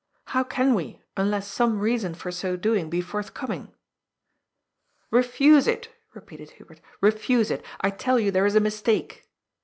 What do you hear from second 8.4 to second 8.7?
is a